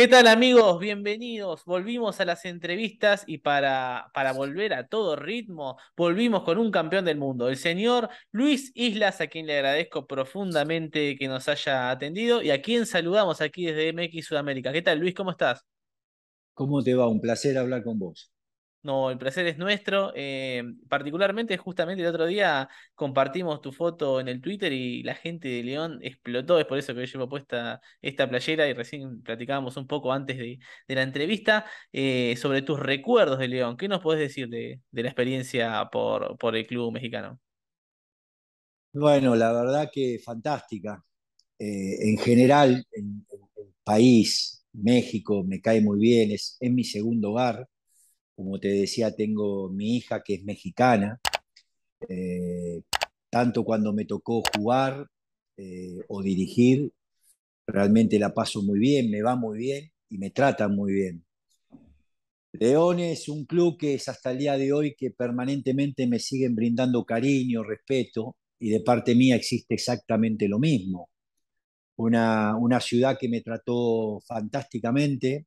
¿Qué 0.00 0.08
tal 0.08 0.28
amigos? 0.28 0.80
Bienvenidos. 0.80 1.66
Volvimos 1.66 2.20
a 2.20 2.24
las 2.24 2.46
entrevistas 2.46 3.22
y 3.26 3.36
para, 3.36 4.10
para 4.14 4.32
volver 4.32 4.72
a 4.72 4.88
todo 4.88 5.14
ritmo, 5.14 5.76
volvimos 5.94 6.42
con 6.42 6.56
un 6.56 6.70
campeón 6.70 7.04
del 7.04 7.18
mundo, 7.18 7.50
el 7.50 7.58
señor 7.58 8.08
Luis 8.32 8.72
Islas, 8.74 9.20
a 9.20 9.26
quien 9.26 9.46
le 9.46 9.56
agradezco 9.56 10.06
profundamente 10.06 11.16
que 11.18 11.28
nos 11.28 11.50
haya 11.50 11.90
atendido 11.90 12.40
y 12.40 12.50
a 12.50 12.62
quien 12.62 12.86
saludamos 12.86 13.42
aquí 13.42 13.66
desde 13.66 13.92
MX 13.92 14.24
Sudamérica. 14.24 14.72
¿Qué 14.72 14.80
tal 14.80 15.00
Luis? 15.00 15.12
¿Cómo 15.14 15.32
estás? 15.32 15.66
¿Cómo 16.54 16.82
te 16.82 16.94
va? 16.94 17.06
Un 17.06 17.20
placer 17.20 17.58
hablar 17.58 17.84
con 17.84 17.98
vos. 17.98 18.32
No, 18.82 19.10
el 19.10 19.18
placer 19.18 19.46
es 19.46 19.58
nuestro. 19.58 20.12
Eh, 20.14 20.62
particularmente, 20.88 21.58
justamente 21.58 22.02
el 22.02 22.08
otro 22.08 22.26
día 22.26 22.68
compartimos 22.94 23.60
tu 23.60 23.72
foto 23.72 24.20
en 24.20 24.28
el 24.28 24.40
Twitter 24.40 24.72
y 24.72 25.02
la 25.02 25.14
gente 25.14 25.48
de 25.48 25.62
León 25.62 25.98
explotó. 26.02 26.58
Es 26.58 26.64
por 26.64 26.78
eso 26.78 26.94
que 26.94 27.00
yo 27.06 27.12
llevo 27.12 27.28
puesta 27.28 27.82
esta 28.00 28.28
playera 28.28 28.66
y 28.68 28.72
recién 28.72 29.22
platicábamos 29.22 29.76
un 29.76 29.86
poco 29.86 30.12
antes 30.12 30.38
de, 30.38 30.58
la 30.88 31.02
entrevista 31.02 31.66
eh, 31.92 32.34
sobre 32.38 32.62
tus 32.62 32.80
recuerdos 32.80 33.38
de 33.38 33.48
León. 33.48 33.76
¿Qué 33.76 33.86
nos 33.86 34.00
podés 34.00 34.20
decir 34.20 34.48
de, 34.48 34.80
la 34.92 35.08
experiencia 35.08 35.88
por, 35.92 36.38
el 36.56 36.66
club 36.66 36.92
mexicano? 36.92 37.38
Bueno, 38.92 39.36
la 39.36 39.52
verdad 39.52 39.90
que 39.92 40.18
fantástica. 40.24 41.04
Eh, 41.58 42.10
en 42.10 42.18
general, 42.18 42.84
en, 42.92 43.26
el 43.30 43.74
país, 43.84 44.64
México, 44.72 45.44
me 45.44 45.60
cae 45.60 45.82
muy 45.82 45.98
bien, 45.98 46.30
es, 46.30 46.56
es 46.60 46.72
mi 46.72 46.84
segundo 46.84 47.32
hogar 47.32 47.68
como 48.40 48.58
te 48.58 48.68
decía, 48.68 49.14
tengo 49.14 49.68
mi 49.68 49.98
hija 49.98 50.22
que 50.24 50.36
es 50.36 50.44
mexicana. 50.44 51.20
Eh, 52.08 52.80
tanto 53.28 53.64
cuando 53.64 53.92
me 53.92 54.06
tocó 54.06 54.42
jugar 54.56 55.06
eh, 55.58 55.98
o 56.08 56.22
dirigir, 56.22 56.90
realmente 57.66 58.18
la 58.18 58.32
paso 58.32 58.62
muy 58.62 58.78
bien, 58.78 59.10
me 59.10 59.20
va 59.20 59.36
muy 59.36 59.58
bien 59.58 59.90
y 60.08 60.16
me 60.16 60.30
tratan 60.30 60.74
muy 60.74 60.94
bien. 60.94 61.22
León 62.52 63.00
es 63.00 63.28
un 63.28 63.44
club 63.44 63.76
que 63.78 63.92
es 63.94 64.08
hasta 64.08 64.30
el 64.30 64.38
día 64.38 64.56
de 64.56 64.72
hoy 64.72 64.94
que 64.96 65.10
permanentemente 65.10 66.06
me 66.06 66.18
siguen 66.18 66.54
brindando 66.54 67.04
cariño, 67.04 67.62
respeto, 67.62 68.36
y 68.58 68.70
de 68.70 68.80
parte 68.80 69.14
mía 69.14 69.36
existe 69.36 69.74
exactamente 69.74 70.48
lo 70.48 70.58
mismo. 70.58 71.10
Una, 71.96 72.56
una 72.56 72.80
ciudad 72.80 73.18
que 73.20 73.28
me 73.28 73.42
trató 73.42 74.18
fantásticamente, 74.26 75.46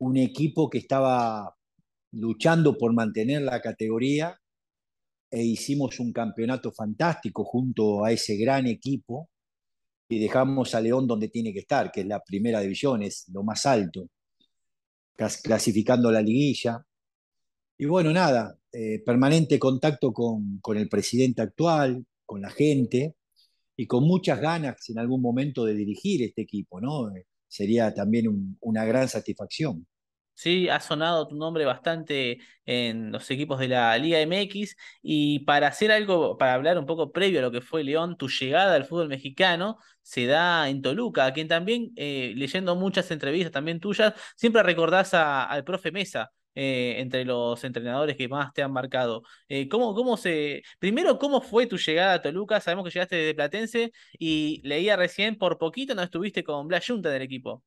un 0.00 0.16
equipo 0.16 0.68
que 0.70 0.78
estaba 0.78 1.54
luchando 2.12 2.76
por 2.76 2.92
mantener 2.92 3.42
la 3.42 3.60
categoría 3.60 4.36
e 5.30 5.44
hicimos 5.44 6.00
un 6.00 6.12
campeonato 6.12 6.72
fantástico 6.72 7.44
junto 7.44 8.04
a 8.04 8.10
ese 8.10 8.36
gran 8.36 8.66
equipo 8.66 9.30
y 10.08 10.18
dejamos 10.18 10.74
a 10.74 10.80
León 10.80 11.06
donde 11.06 11.28
tiene 11.28 11.52
que 11.52 11.60
estar, 11.60 11.92
que 11.92 12.00
es 12.00 12.06
la 12.06 12.20
primera 12.20 12.60
división, 12.60 13.02
es 13.02 13.26
lo 13.28 13.44
más 13.44 13.64
alto, 13.66 14.08
clasificando 15.14 16.10
la 16.10 16.22
liguilla. 16.22 16.84
Y 17.78 17.84
bueno, 17.84 18.12
nada, 18.12 18.56
eh, 18.72 19.02
permanente 19.04 19.58
contacto 19.58 20.12
con, 20.12 20.58
con, 20.60 20.76
el 20.78 20.88
presidente 20.88 21.42
actual, 21.42 22.04
con 22.26 22.40
la 22.40 22.50
gente 22.50 23.14
y 23.76 23.86
con 23.86 24.04
muchas 24.04 24.40
ganas 24.40 24.88
en 24.88 24.98
algún 24.98 25.22
momento 25.22 25.64
de 25.64 25.74
dirigir 25.74 26.22
este 26.22 26.42
equipo, 26.42 26.80
¿no? 26.80 27.10
Sería 27.50 27.92
también 27.92 28.56
una 28.60 28.86
gran 28.86 29.10
satisfacción. 29.10 29.86
Sí, 30.34 30.70
ha 30.70 30.80
sonado 30.80 31.28
tu 31.28 31.36
nombre 31.36 31.66
bastante 31.66 32.38
en 32.64 33.12
los 33.12 33.30
equipos 33.30 33.58
de 33.58 33.68
la 33.68 33.98
Liga 33.98 34.20
MX 34.20 34.74
y 35.02 35.40
para 35.40 35.66
hacer 35.66 35.92
algo, 35.92 36.38
para 36.38 36.54
hablar 36.54 36.78
un 36.78 36.86
poco 36.86 37.12
previo 37.12 37.40
a 37.40 37.42
lo 37.42 37.50
que 37.52 37.60
fue 37.60 37.84
León, 37.84 38.16
tu 38.16 38.26
llegada 38.28 38.74
al 38.74 38.86
fútbol 38.86 39.08
mexicano 39.08 39.76
se 40.00 40.24
da 40.24 40.70
en 40.70 40.80
Toluca, 40.80 41.26
a 41.26 41.34
quien 41.34 41.46
también, 41.46 41.92
eh, 41.96 42.32
leyendo 42.36 42.74
muchas 42.74 43.10
entrevistas 43.10 43.52
también 43.52 43.80
tuyas, 43.80 44.14
siempre 44.34 44.62
recordás 44.62 45.12
al 45.12 45.62
profe 45.64 45.92
Mesa. 45.92 46.32
Eh, 46.54 46.96
entre 46.98 47.24
los 47.24 47.62
entrenadores 47.62 48.16
que 48.16 48.28
más 48.28 48.52
te 48.52 48.62
han 48.62 48.72
marcado. 48.72 49.22
Eh, 49.48 49.68
¿cómo, 49.68 49.94
¿Cómo 49.94 50.16
se. 50.16 50.62
Primero, 50.80 51.18
¿cómo 51.18 51.40
fue 51.40 51.66
tu 51.66 51.78
llegada 51.78 52.14
a 52.14 52.22
Toluca? 52.22 52.60
Sabemos 52.60 52.84
que 52.84 52.90
llegaste 52.90 53.16
de 53.16 53.34
Platense 53.34 53.92
y 54.18 54.60
leía 54.64 54.96
recién 54.96 55.38
por 55.38 55.58
poquito 55.58 55.94
no 55.94 56.02
estuviste 56.02 56.42
con 56.42 56.66
Blas 56.66 56.86
Junta 56.86 57.10
del 57.10 57.22
equipo. 57.22 57.62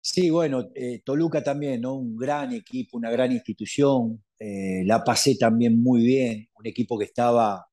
Sí, 0.00 0.30
bueno, 0.30 0.70
eh, 0.74 1.02
Toluca 1.04 1.42
también. 1.42 1.84
Un 1.84 2.16
gran 2.16 2.52
equipo, 2.54 2.96
una 2.96 3.10
gran 3.10 3.32
institución. 3.32 4.24
La 4.38 5.04
pasé 5.04 5.36
también 5.36 5.82
muy 5.82 6.02
bien. 6.02 6.48
Un 6.54 6.66
equipo 6.66 6.98
que 6.98 7.04
estaba 7.04 7.66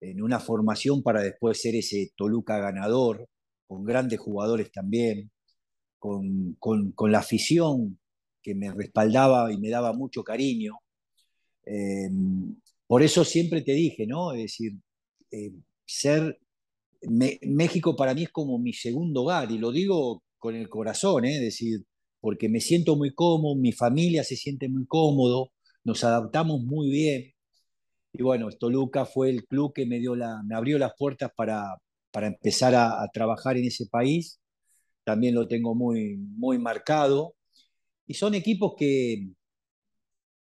en 0.00 0.22
una 0.22 0.40
formación 0.40 1.02
para 1.02 1.22
después 1.22 1.60
ser 1.60 1.74
ese 1.76 2.12
Toluca 2.16 2.58
ganador, 2.58 3.28
con 3.66 3.84
grandes 3.84 4.18
jugadores 4.18 4.72
también, 4.72 5.30
con, 5.98 6.56
la 7.10 7.18
afición 7.18 7.99
que 8.42 8.54
me 8.54 8.72
respaldaba 8.72 9.52
y 9.52 9.58
me 9.58 9.70
daba 9.70 9.92
mucho 9.92 10.22
cariño. 10.24 10.78
Eh, 11.66 12.10
por 12.86 13.02
eso 13.02 13.24
siempre 13.24 13.62
te 13.62 13.72
dije, 13.72 14.06
¿no? 14.06 14.32
Es 14.32 14.42
decir, 14.42 14.72
ser. 15.86 16.38
México 17.02 17.96
para 17.96 18.14
mí 18.14 18.24
es 18.24 18.30
como 18.30 18.58
mi 18.58 18.72
segundo 18.74 19.22
hogar, 19.22 19.50
y 19.52 19.58
lo 19.58 19.72
digo 19.72 20.22
con 20.38 20.54
el 20.54 20.68
corazón, 20.68 21.24
¿eh? 21.24 21.36
es 21.36 21.40
decir, 21.40 21.84
porque 22.20 22.48
me 22.48 22.60
siento 22.60 22.96
muy 22.96 23.14
cómodo, 23.14 23.56
mi 23.56 23.72
familia 23.72 24.24
se 24.24 24.36
siente 24.36 24.68
muy 24.68 24.86
cómodo, 24.86 25.52
nos 25.84 26.04
adaptamos 26.04 26.62
muy 26.62 26.90
bien. 26.90 27.32
Y 28.12 28.22
bueno, 28.22 28.48
Toluca 28.50 29.06
fue 29.06 29.30
el 29.30 29.46
club 29.46 29.72
que 29.74 29.86
me, 29.86 29.98
dio 30.00 30.16
la, 30.16 30.42
me 30.44 30.54
abrió 30.56 30.78
las 30.78 30.92
puertas 30.98 31.30
para, 31.36 31.76
para 32.10 32.26
empezar 32.28 32.74
a, 32.74 33.08
trabajar 33.12 33.56
en 33.56 33.66
ese 33.66 33.86
país. 33.86 34.40
También 35.04 35.34
lo 35.34 35.48
tengo 35.48 35.74
muy, 35.74 36.16
muy 36.16 36.58
marcado. 36.58 37.34
Y 38.10 38.14
son 38.14 38.34
equipos 38.34 38.74
que, 38.76 39.28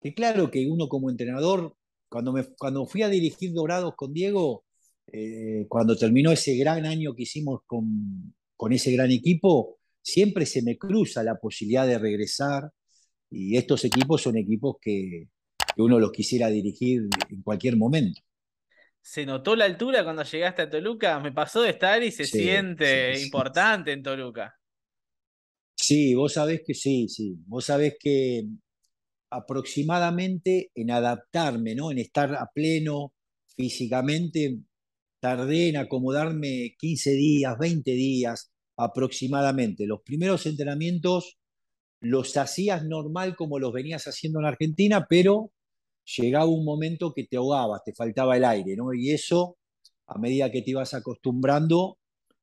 que 0.02 0.14
claro, 0.14 0.52
que 0.52 0.68
uno 0.68 0.90
como 0.90 1.10
entrenador, 1.10 1.78
cuando, 2.10 2.34
me, 2.34 2.44
cuando 2.58 2.86
fui 2.86 3.04
a 3.04 3.08
dirigir 3.08 3.54
Dorados 3.54 3.94
con 3.96 4.12
Diego, 4.12 4.66
eh, 5.08 5.66
cuando 5.70 5.96
terminó 5.96 6.34
ese 6.34 6.58
gran 6.58 6.86
año 6.86 7.16
que 7.16 7.24
hicimos 7.24 7.62
con, 7.66 8.36
con 8.58 8.74
ese 8.74 8.92
gran 8.92 9.12
equipo, 9.12 9.78
siempre 10.02 10.46
se 10.46 10.62
me 10.62 10.78
cruza 10.78 11.24
la 11.24 11.38
posibilidad 11.38 11.88
de 11.88 12.00
regresar 12.00 12.70
y 13.30 13.56
estos 13.56 13.86
equipos 13.86 14.22
son 14.22 14.36
equipos 14.36 14.76
que, 14.82 15.30
uno 15.78 16.00
los 16.00 16.12
quisiera 16.12 16.50
dirigir 16.50 17.04
en 17.30 17.42
cualquier 17.44 17.78
momento. 17.78 18.20
¿Se 19.02 19.26
notó 19.26 19.56
la 19.56 19.64
altura 19.64 20.04
cuando 20.04 20.24
llegaste 20.24 20.64
a 20.64 20.70
Toluca? 20.70 21.18
Me 21.22 21.32
pasó 21.32 21.62
de 21.62 21.70
estar 21.70 22.04
y 22.04 22.12
se 22.12 22.26
siente 22.26 23.18
importante 23.22 23.94
en 23.94 24.04
Toluca. 24.04 24.54
Sí, 25.86 26.16
vos 26.16 26.34
sabés 26.34 26.62
que 26.66 26.74
sí, 26.74 27.10
sí. 27.10 27.36
Vos 27.46 27.66
sabés 27.66 27.96
que 28.00 28.44
aproximadamente 29.32 30.72
en 30.76 30.92
adaptarme, 30.92 31.76
¿no? 31.76 31.92
En 31.92 32.00
estar 32.00 32.34
a 32.36 32.50
pleno 32.54 33.14
físicamente, 33.58 34.60
tardé 35.22 35.70
en 35.70 35.78
acomodarme 35.78 36.76
15 36.80 37.12
días, 37.14 37.58
20 37.60 37.92
días 37.92 38.52
aproximadamente. 38.78 39.88
Los 39.88 40.02
primeros 40.04 40.46
entrenamientos 40.46 41.38
los 42.02 42.38
hacías 42.38 42.86
normal 42.86 43.36
como 43.36 43.60
los 43.60 43.74
venías 43.74 44.06
haciendo 44.08 44.40
en 44.40 44.46
Argentina, 44.48 45.08
pero 45.10 45.52
llegaba 46.18 46.46
un 46.48 46.66
momento 46.66 47.14
que 47.14 47.26
te 47.26 47.38
ahogabas, 47.38 47.84
te 47.86 47.94
faltaba 47.96 48.38
el 48.38 48.46
aire, 48.46 48.76
¿no? 48.78 48.94
Y 48.94 49.12
eso, 49.12 49.58
a 50.08 50.20
medida 50.20 50.52
que 50.52 50.62
te 50.62 50.72
ibas 50.72 50.94
acostumbrando, 50.94 51.98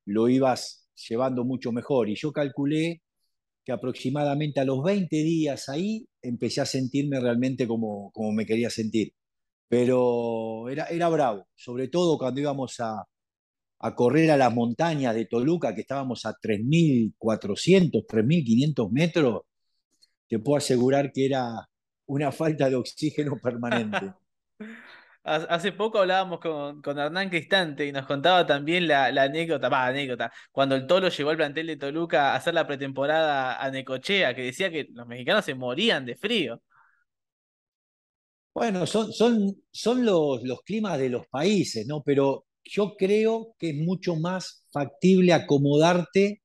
lo 0.07 0.29
ibas 0.29 0.89
llevando 1.09 1.45
mucho 1.45 1.73
mejor. 1.73 2.11
Y 2.11 2.17
yo 2.17 2.33
calculé 2.33 3.03
que 3.71 3.75
aproximadamente 3.75 4.59
a 4.59 4.65
los 4.65 4.83
20 4.83 5.15
días 5.17 5.69
ahí 5.69 6.05
empecé 6.21 6.61
a 6.61 6.67
sentirme 6.67 7.21
realmente 7.21 7.69
como, 7.69 8.11
como 8.13 8.33
me 8.33 8.45
quería 8.45 8.69
sentir. 8.69 9.13
Pero 9.69 10.69
era, 10.69 10.87
era 10.87 11.09
bravo, 11.09 11.47
sobre 11.55 11.87
todo 11.87 12.19
cuando 12.19 12.41
íbamos 12.41 12.81
a, 12.81 13.07
a 13.79 13.95
correr 13.95 14.33
a 14.33 14.37
las 14.37 14.53
montañas 14.53 15.15
de 15.15 15.27
Toluca, 15.27 15.73
que 15.73 15.83
estábamos 15.83 16.27
a 16.27 16.35
3.400, 16.35 18.07
3.500 18.07 18.91
metros, 18.91 19.43
te 20.29 20.41
puedo 20.41 20.59
asegurar 20.59 21.13
que 21.13 21.27
era 21.27 21.69
una 22.07 22.33
falta 22.33 22.69
de 22.69 22.75
oxígeno 22.75 23.37
permanente. 23.41 24.15
Hace 25.23 25.73
poco 25.73 25.99
hablábamos 25.99 26.41
con, 26.41 26.81
con, 26.81 26.99
Hernán 26.99 27.29
Cristante 27.29 27.87
y 27.87 27.93
nos 27.93 28.07
contaba 28.07 28.47
también 28.47 28.89
la, 28.89 29.07
anécdota, 29.07 29.69
va, 29.69 29.87
anécdota, 29.87 30.33
cuando 30.51 30.75
el 30.75 30.87
Tolo 30.87 31.11
llegó 31.11 31.29
al 31.31 31.37
plantel 31.37 31.67
de 31.67 31.77
Toluca 31.77 32.33
a 32.33 32.37
hacer 32.37 32.55
la 32.55 32.67
pretemporada 32.67 33.63
a 33.63 33.71
Necochea, 33.71 34.35
que 34.35 34.43
decía 34.45 34.71
que 34.71 34.89
los 34.93 35.07
mexicanos 35.07 35.45
se 35.45 35.55
morían 35.55 36.07
de 36.07 36.17
frío. 36.17 36.63
Bueno, 38.55 38.87
son, 38.87 39.13
son, 39.13 39.63
son 39.71 40.05
los, 40.05 40.43
los 40.43 40.63
climas 40.63 40.99
de 40.99 41.11
los 41.11 41.27
países, 41.29 41.87
¿no? 41.87 42.03
Pero 42.03 42.47
yo 42.65 42.97
creo 42.97 43.55
que 43.59 43.71
es 43.71 43.77
mucho 43.77 44.17
más 44.17 44.65
factible 44.73 45.33
acomodarte 45.33 46.43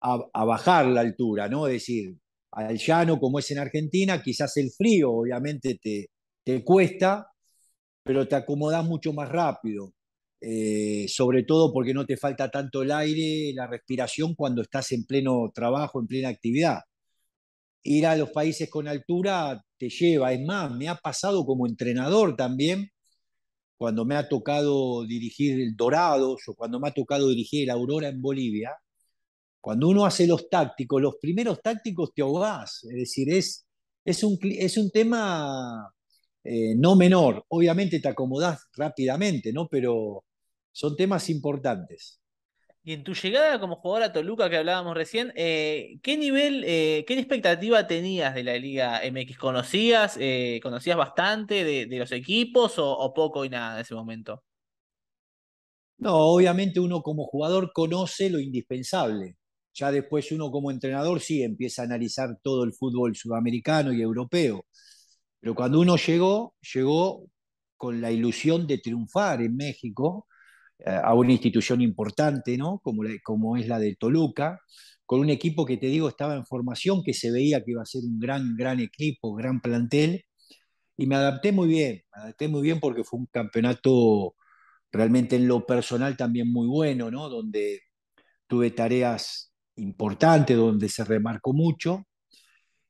a, 0.00 0.44
bajar 0.44 0.86
la 0.86 1.00
altura, 1.00 1.48
¿no? 1.48 1.66
Es 1.66 1.74
decir, 1.74 2.16
al 2.52 2.76
llano 2.78 3.18
como 3.18 3.38
es 3.38 3.50
en 3.50 3.58
Argentina, 3.58 4.22
quizás 4.22 4.56
el 4.56 4.70
frío 4.70 5.12
obviamente 5.12 5.78
te, 5.82 6.10
te 6.44 6.62
cuesta, 6.64 7.26
pero 8.06 8.26
te 8.28 8.36
acomodas 8.36 8.84
mucho 8.84 9.12
más 9.12 9.28
rápido. 9.28 9.92
eh, 10.40 11.06
sobre 11.08 11.44
todo 11.44 11.72
porque 11.72 11.94
no 11.94 12.06
te 12.06 12.16
falta 12.16 12.50
tanto 12.50 12.82
el 12.82 12.92
aire, 12.92 13.52
la 13.54 13.66
respiración 13.66 14.34
cuando 14.34 14.62
estás 14.62 14.92
en 14.92 15.04
pleno 15.06 15.50
trabajo, 15.54 16.00
en 16.00 16.06
plena 16.06 16.28
actividad. 16.28 16.80
Ir 17.84 18.06
a 18.06 18.16
los 18.16 18.30
países 18.30 18.68
con 18.68 18.88
altura 18.88 19.62
te 19.78 19.88
lleva, 19.88 20.32
es 20.32 20.40
más, 20.44 20.70
me 20.72 20.88
ha 20.88 20.96
pasado 20.96 21.44
como 21.46 21.66
entrenador 21.66 22.36
también, 22.36 22.90
cuando 23.78 24.04
me 24.04 24.16
ha 24.16 24.28
tocado 24.28 25.04
dirigir 25.06 25.60
el 25.60 25.76
Dorados 25.76 26.42
o 26.48 26.54
cuando 26.54 26.80
me 26.80 26.88
ha 26.88 26.92
tocado 26.94 27.28
dirigir 27.28 27.64
el 27.64 27.70
Aurora 27.70 28.08
en 28.08 28.20
Bolivia, 28.22 28.72
cuando 29.60 29.88
uno 29.88 30.06
hace 30.06 30.26
los 30.26 30.48
tácticos, 30.48 31.02
los 31.02 31.16
primeros 31.20 31.60
tácticos 31.62 32.12
te 32.14 32.22
ahogás, 32.22 32.84
es 32.84 32.94
decir, 32.96 33.30
es, 33.32 33.66
es, 34.04 34.22
un, 34.24 34.38
es 34.42 34.76
un 34.78 34.90
tema 34.90 35.92
eh, 36.46 36.74
no 36.76 36.96
menor. 36.96 37.44
Obviamente 37.48 38.00
te 38.00 38.08
acomodás 38.08 38.68
rápidamente, 38.76 39.52
¿no? 39.52 39.68
Pero 39.68 40.24
son 40.72 40.96
temas 40.96 41.28
importantes. 41.30 42.20
Y 42.84 42.92
en 42.92 43.02
tu 43.02 43.14
llegada 43.14 43.58
como 43.58 43.76
jugador 43.76 44.04
a 44.04 44.12
Toluca 44.12 44.48
que 44.48 44.58
hablábamos 44.58 44.94
recién, 44.94 45.32
eh, 45.34 45.98
¿qué 46.02 46.16
nivel, 46.16 46.62
eh, 46.64 47.04
qué 47.06 47.18
expectativa 47.18 47.86
tenías 47.88 48.34
de 48.34 48.44
la 48.44 48.56
Liga 48.56 49.00
MX? 49.02 49.38
¿Conocías, 49.38 50.18
conocías 50.62 50.96
bastante 50.96 51.64
de, 51.64 51.98
los 51.98 52.12
equipos 52.12 52.78
o, 52.78 52.88
o, 52.88 53.12
poco 53.12 53.44
y 53.44 53.48
nada 53.48 53.74
en 53.74 53.80
ese 53.80 53.94
momento? 53.94 54.44
No, 55.98 56.14
obviamente 56.16 56.78
uno 56.78 57.02
como 57.02 57.24
jugador 57.24 57.72
conoce 57.72 58.30
lo 58.30 58.38
indispensable. 58.38 59.36
Ya 59.74 59.90
después 59.90 60.30
uno 60.32 60.50
como 60.50 60.70
entrenador 60.70 61.20
sí 61.20 61.42
empieza 61.42 61.82
a 61.82 61.84
analizar 61.86 62.38
todo 62.42 62.64
el 62.64 62.72
fútbol 62.72 63.16
sudamericano 63.16 63.92
y 63.92 64.00
europeo. 64.00 64.64
Pero 65.46 65.54
cuando 65.54 65.78
uno 65.78 65.94
llegó, 65.94 66.56
llegó 66.74 67.24
con 67.76 68.00
la 68.00 68.10
ilusión 68.10 68.66
de 68.66 68.78
triunfar 68.78 69.40
en 69.42 69.56
México, 69.56 70.26
eh, 70.80 70.90
a 70.90 71.14
una 71.14 71.30
institución 71.30 71.80
importante, 71.82 72.58
¿no? 72.58 72.80
Como, 72.80 73.04
como 73.22 73.56
es 73.56 73.68
la 73.68 73.78
de 73.78 73.94
Toluca, 73.94 74.60
con 75.04 75.20
un 75.20 75.30
equipo 75.30 75.64
que 75.64 75.76
te 75.76 75.86
digo 75.86 76.08
estaba 76.08 76.34
en 76.34 76.44
formación, 76.44 77.04
que 77.04 77.14
se 77.14 77.30
veía 77.30 77.62
que 77.62 77.70
iba 77.70 77.82
a 77.82 77.86
ser 77.86 78.02
un 78.02 78.18
gran, 78.18 78.56
gran 78.56 78.80
equipo, 78.80 79.34
gran 79.34 79.60
plantel, 79.60 80.24
y 80.96 81.06
me 81.06 81.14
adapté 81.14 81.52
muy 81.52 81.68
bien, 81.68 82.02
me 82.16 82.22
adapté 82.22 82.48
muy 82.48 82.62
bien 82.62 82.80
porque 82.80 83.04
fue 83.04 83.20
un 83.20 83.26
campeonato 83.26 84.34
realmente 84.90 85.36
en 85.36 85.46
lo 85.46 85.64
personal 85.64 86.16
también 86.16 86.52
muy 86.52 86.66
bueno, 86.66 87.08
¿no? 87.08 87.28
Donde 87.28 87.82
tuve 88.48 88.72
tareas 88.72 89.52
importante, 89.76 90.54
donde 90.54 90.88
se 90.88 91.04
remarcó 91.04 91.52
mucho, 91.52 92.04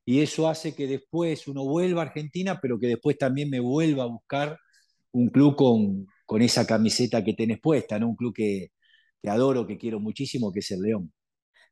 y 0.07 0.21
eso 0.21 0.47
hace 0.47 0.73
que 0.73 0.87
después 0.87 1.49
uno 1.49 1.65
vuelva 1.65 2.01
a 2.01 2.05
Argentina, 2.05 2.59
pero 2.61 2.79
que 2.79 2.87
después 2.87 3.17
también 3.17 3.49
me 3.49 3.59
vuelva 3.59 4.03
a 4.03 4.07
buscar 4.07 4.57
un 5.11 5.27
club 5.27 5.57
con, 5.57 6.07
con 6.25 6.41
esa 6.41 6.65
camiseta 6.65 7.25
que 7.25 7.33
tenés 7.33 7.59
puesta, 7.59 7.99
¿no? 7.99 8.07
un 8.07 8.15
club 8.15 8.33
que, 8.33 8.69
que 9.21 9.29
adoro, 9.29 9.67
que 9.67 9.77
quiero 9.77 9.99
muchísimo, 9.99 10.53
que 10.53 10.59
es 10.59 10.71
el 10.71 10.81
León. 10.81 11.11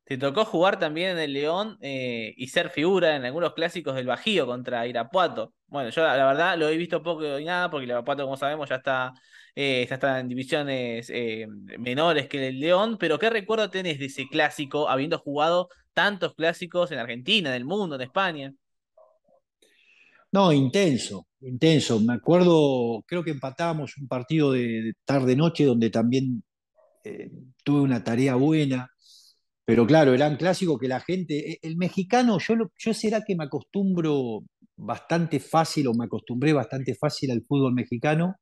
Te 0.03 0.17
tocó 0.17 0.43
jugar 0.43 0.77
también 0.79 1.11
en 1.11 1.19
el 1.19 1.31
León 1.31 1.77
eh, 1.79 2.33
y 2.35 2.47
ser 2.47 2.71
figura 2.71 3.15
en 3.15 3.23
algunos 3.23 3.53
clásicos 3.53 3.95
del 3.95 4.05
Bajío 4.05 4.45
contra 4.45 4.85
Irapuato. 4.85 5.53
Bueno, 5.67 5.89
yo 5.91 6.03
la, 6.03 6.25
verdad 6.25 6.57
lo 6.57 6.67
he 6.67 6.75
visto 6.75 7.01
poco 7.01 7.39
y 7.39 7.45
nada, 7.45 7.71
porque 7.71 7.85
Irapuato, 7.85 8.25
como 8.25 8.35
sabemos, 8.35 8.67
ya 8.67 8.75
está, 8.75 9.13
eh, 9.55 9.85
ya 9.89 9.95
está 9.95 10.19
en 10.19 10.27
divisiones 10.27 11.09
eh, 11.09 11.47
menores 11.79 12.27
que 12.27 12.49
el 12.49 12.59
León. 12.59 12.97
Pero 12.99 13.17
¿qué 13.17 13.29
recuerdo 13.29 13.69
tenés 13.69 13.97
de 13.97 14.07
ese 14.07 14.27
clásico, 14.27 14.89
habiendo 14.89 15.19
jugado 15.19 15.69
tantos 15.95 16.35
clásicos 16.35 16.91
en 16.91 16.99
Argentina, 16.99 17.49
en 17.49 17.55
el 17.55 17.65
mundo, 17.65 17.95
en 17.95 18.01
España? 18.01 18.53
No, 20.31 20.53
intenso, 20.53 21.25
intenso. 21.41 21.99
Me 22.01 22.13
acuerdo, 22.13 23.03
creo 23.07 23.23
que 23.23 23.31
empatábamos 23.31 23.97
un 23.97 24.07
partido 24.07 24.51
de 24.51 24.93
tarde-noche 25.05 25.65
donde 25.65 25.89
también 25.89 26.43
tuve 27.63 27.81
una 27.81 28.03
tarea 28.03 28.35
buena 28.35 28.89
pero 29.65 29.87
claro, 29.87 30.13
eran 30.13 30.37
clásicos 30.37 30.79
que 30.79 30.87
la 30.87 30.99
gente, 31.01 31.53
e, 31.53 31.59
el 31.63 31.75
mexicano, 31.77 32.37
yo, 32.39 32.55
yo 32.77 32.93
será 32.93 33.23
que 33.25 33.35
me 33.35 33.45
acostumbro 33.45 34.43
bastante 34.77 35.39
fácil 35.39 35.87
o 35.87 35.93
me 35.95 36.05
acostumbré 36.05 36.53
bastante 36.53 36.95
fácil 36.95 37.31
al 37.31 37.43
fútbol 37.43 37.73
mexicano, 37.73 38.35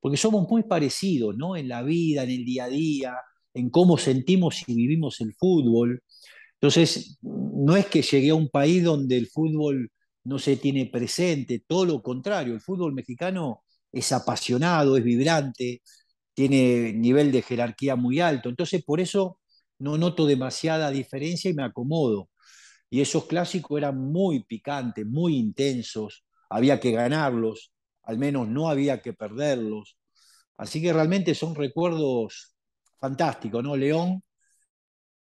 porque 0.00 0.18
somos 0.18 0.48
muy 0.48 0.64
parecidos, 0.64 1.36
¿no? 1.36 1.56
En 1.56 1.68
la 1.68 1.82
vida, 1.82 2.24
en 2.24 2.30
el 2.30 2.44
día 2.44 2.64
a 2.64 2.68
día, 2.68 3.14
en 3.54 3.70
cómo 3.70 3.98
sentimos 3.98 4.62
y 4.68 4.74
vivimos 4.74 5.20
el 5.22 5.34
fútbol. 5.34 6.02
Entonces, 6.60 7.18
no 7.22 7.76
es 7.76 7.86
que 7.86 8.02
llegué 8.02 8.30
a 8.30 8.34
un 8.34 8.50
país 8.50 8.84
donde 8.84 9.16
el 9.16 9.26
fútbol 9.28 9.90
no 10.24 10.38
se 10.38 10.56
tiene 10.56 10.86
presente, 10.86 11.64
todo 11.66 11.86
lo 11.86 12.02
contrario, 12.02 12.54
el 12.54 12.60
fútbol 12.60 12.92
mexicano 12.92 13.64
es 13.92 14.12
apasionado, 14.12 14.96
es 14.96 15.04
vibrante, 15.04 15.82
tiene 16.34 16.92
nivel 16.92 17.32
de 17.32 17.42
jerarquía 17.42 17.96
muy 17.96 18.20
alto. 18.20 18.48
Entonces, 18.50 18.84
por 18.84 19.00
eso 19.00 19.38
no 19.78 19.98
noto 19.98 20.26
demasiada 20.26 20.90
diferencia 20.90 21.50
y 21.50 21.54
me 21.54 21.64
acomodo. 21.64 22.28
Y 22.90 23.00
esos 23.00 23.26
clásicos 23.26 23.78
eran 23.78 23.98
muy 23.98 24.44
picantes, 24.44 25.06
muy 25.06 25.36
intensos, 25.36 26.24
había 26.50 26.80
que 26.80 26.92
ganarlos, 26.92 27.72
al 28.02 28.18
menos 28.18 28.48
no 28.48 28.68
había 28.68 29.00
que 29.00 29.12
perderlos. 29.14 29.96
Así 30.56 30.82
que 30.82 30.92
realmente 30.92 31.34
son 31.34 31.54
recuerdos 31.54 32.54
fantásticos, 33.00 33.62
¿no? 33.62 33.76
León, 33.76 34.22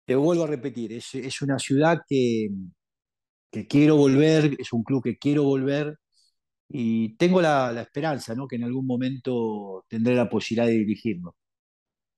te 0.08 0.16
vuelvo 0.16 0.44
a 0.44 0.46
repetir, 0.46 0.90
es, 0.94 1.43
una 1.43 1.58
ciudad 1.58 1.99
que, 2.08 2.49
que, 3.52 3.66
quiero 3.66 3.96
volver, 3.96 4.56
es 4.58 4.72
un 4.72 4.82
club 4.82 5.05
que 5.05 5.19
quiero 5.19 5.44
volver 5.44 5.99
y 6.66 7.14
tengo 7.19 7.43
la, 7.43 7.78
esperanza, 7.82 8.34
¿no? 8.34 8.49
Que 8.49 8.56
en 8.56 8.64
algún 8.64 8.87
momento 8.87 9.84
tendré 9.87 10.14
la 10.14 10.31
posibilidad 10.31 10.66
de 10.66 10.78
dirigirlo. 10.78 11.37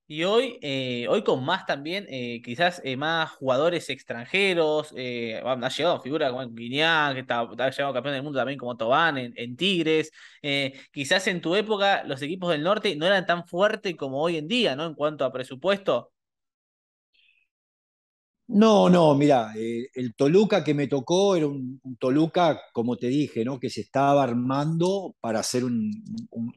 Y 0.06 0.22
hoy, 0.22 0.60
eh, 0.62 1.06
hoy 1.08 1.24
con 1.24 1.44
más 1.44 1.66
también, 1.66 2.06
eh, 2.08 2.40
quizás 2.44 2.80
eh, 2.84 2.96
más 2.96 3.32
jugadores 3.32 3.90
extranjeros, 3.90 4.92
ha 4.92 5.68
llegado 5.68 6.00
figura 6.00 6.30
como 6.30 6.48
Guiñán, 6.48 7.14
que 7.14 7.20
está, 7.22 7.42
llegado 7.42 7.92
campeón 7.92 8.14
del 8.14 8.22
mundo 8.22 8.38
también 8.38 8.58
como 8.58 8.76
Tobán 8.76 9.18
en, 9.18 9.56
Tigres. 9.56 10.12
quizás 10.92 11.26
en 11.26 11.40
tu 11.40 11.56
época 11.56 12.04
los 12.04 12.22
equipos 12.22 12.50
del 12.50 12.62
norte 12.62 12.94
no 12.94 13.06
eran 13.06 13.26
tan 13.26 13.48
fuertes 13.48 13.96
como 13.96 14.22
hoy 14.22 14.36
en 14.36 14.46
día, 14.46 14.76
¿no? 14.76 14.86
En 14.86 14.94
cuanto 14.94 15.24
a 15.24 15.32
presupuesto. 15.32 16.12
No, 18.52 18.88
no, 18.90 19.14
mira, 19.14 19.52
el 19.54 20.14
Toluca 20.16 20.64
que 20.64 20.74
me 20.74 20.88
tocó 20.88 21.36
era 21.36 21.46
un, 21.46 21.80
Toluca, 22.00 22.60
como 22.72 22.96
te 22.96 23.06
dije, 23.06 23.44
¿no? 23.44 23.60
Que 23.60 23.70
se 23.70 23.82
estaba 23.82 24.24
armando 24.24 25.14
para 25.20 25.40
ser 25.44 25.64
un, 25.64 25.92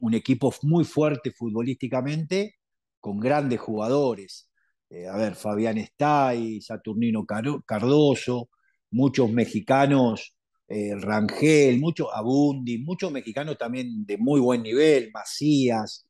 un 0.00 0.14
equipo 0.14 0.52
muy 0.62 0.84
fuerte 0.84 1.30
futbolísticamente 1.30 2.56
con 3.00 3.20
grandes 3.20 3.60
jugadores. 3.60 4.50
Eh, 4.90 5.06
a 5.06 5.16
ver, 5.16 5.36
Fabián 5.36 5.78
Estay, 5.78 6.60
Saturnino 6.60 7.24
Cardoso, 7.66 8.50
muchos 8.90 9.30
mexicanos, 9.30 10.36
eh, 10.68 10.94
Rangel, 10.96 11.78
muchos 11.80 12.08
Abundi, 12.12 12.78
muchos 12.78 13.12
mexicanos 13.12 13.56
también 13.58 14.04
de 14.06 14.18
muy 14.18 14.40
buen 14.40 14.62
nivel, 14.62 15.10
Macías. 15.12 16.06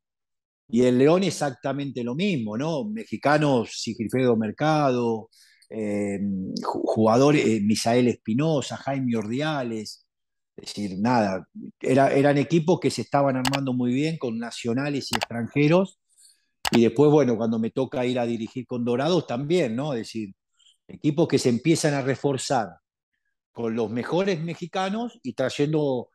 Y 0.68 0.82
el 0.82 0.98
León 0.98 1.22
exactamente 1.24 2.02
lo 2.04 2.14
mismo, 2.14 2.56
¿no? 2.56 2.84
Mexicanos, 2.84 3.80
Sigifredo 3.82 4.36
Mercado, 4.36 5.28
eh, 5.70 6.20
jugadores, 6.62 7.62
Misael 7.62 8.08
Espinosa, 8.08 8.76
Jaime 8.76 9.16
Ordiales. 9.16 10.06
Es 10.56 10.66
decir, 10.74 10.98
nada, 11.00 11.48
eran 11.80 12.38
equipos 12.38 12.78
que 12.80 12.90
se 12.90 13.02
estaban 13.02 13.36
armando 13.36 13.72
muy 13.72 13.92
bien 13.92 14.18
con 14.18 14.38
nacionales 14.38 15.10
y 15.10 15.16
extranjeros 15.16 15.98
y 16.70 16.82
después, 16.82 17.10
bueno, 17.10 17.36
cuando 17.36 17.58
me 17.58 17.70
toca 17.70 18.04
ir 18.06 18.18
a 18.18 18.26
dirigir 18.26 18.66
con 18.66 18.84
Dorados 18.84 19.26
también, 19.26 19.76
¿no? 19.76 19.92
Es 19.94 20.00
decir, 20.00 20.34
equipos 20.88 21.28
que 21.28 21.38
se 21.38 21.48
empiezan 21.48 21.94
a 21.94 22.02
reforzar 22.02 22.68
con 23.52 23.76
los 23.76 23.90
mejores 23.90 24.40
mexicanos 24.40 25.18
y 25.22 25.34
trayendo 25.34 26.10